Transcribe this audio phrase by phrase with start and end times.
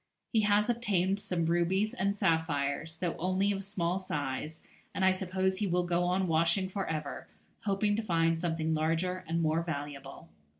[0.33, 4.63] He has obtained some rubies and sapphires, though only of small size,
[4.95, 7.27] and I suppose he will go on washing for ever,
[7.65, 10.27] hoping to find something larger and more valuable.